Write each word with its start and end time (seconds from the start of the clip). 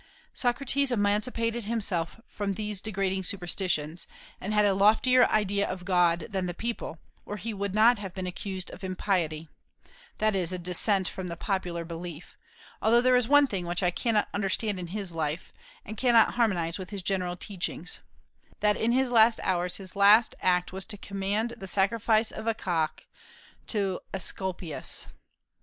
Socrates 0.33 0.91
emancipated 0.91 1.65
himself 1.65 2.19
from 2.27 2.53
these 2.55 2.81
degrading 2.81 3.21
superstitions, 3.21 4.07
and 4.39 4.51
had 4.51 4.65
a 4.65 4.73
loftier 4.73 5.27
idea 5.27 5.69
of 5.69 5.85
God 5.85 6.25
than 6.31 6.47
the 6.47 6.55
people, 6.55 6.97
or 7.23 7.37
he 7.37 7.53
would 7.53 7.75
not 7.75 7.99
have 7.99 8.11
been 8.11 8.25
accused 8.25 8.71
of 8.71 8.83
impiety, 8.83 9.47
that 10.17 10.33
is, 10.33 10.51
a 10.51 10.57
dissent 10.57 11.07
from 11.07 11.27
the 11.27 11.37
popular 11.37 11.85
belief; 11.85 12.35
although 12.81 12.99
there 12.99 13.15
is 13.15 13.27
one 13.27 13.45
thing 13.45 13.67
which 13.67 13.83
I 13.83 13.91
cannot 13.91 14.27
understand 14.33 14.79
in 14.79 14.87
his 14.87 15.11
life, 15.11 15.53
and 15.85 15.95
cannot 15.95 16.33
harmonize 16.33 16.79
with 16.79 16.89
his 16.89 17.03
general 17.03 17.37
teachings, 17.37 17.99
that 18.59 18.75
in 18.75 18.93
his 18.93 19.11
last 19.11 19.39
hours 19.43 19.75
his 19.77 19.95
last 19.95 20.33
act 20.41 20.73
was 20.73 20.83
to 20.85 20.97
command 20.97 21.51
the 21.57 21.67
sacrifice 21.67 22.31
of 22.31 22.47
a 22.47 22.55
cock 22.55 23.03
to 23.67 23.99
Aesculapius. 24.15 25.05